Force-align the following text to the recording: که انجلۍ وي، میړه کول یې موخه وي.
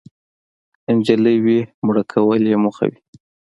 که 0.83 0.85
انجلۍ 0.91 1.37
وي، 1.45 1.59
میړه 1.85 2.03
کول 2.11 2.41
یې 2.51 2.57
موخه 2.63 2.85
وي. 2.91 2.99